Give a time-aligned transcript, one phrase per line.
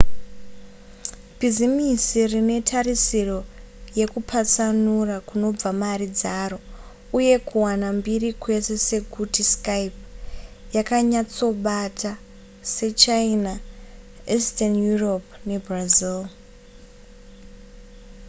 [1.37, 3.39] bhizimisi rine tarisiro
[3.99, 6.57] yekupatsanura kunobva mari dzaro
[7.17, 9.99] uye kuwana mbiri kwese kwekuti skype
[10.75, 12.11] yakanyatsobata
[12.73, 13.53] sechina
[14.33, 16.21] eastern europe nebrazil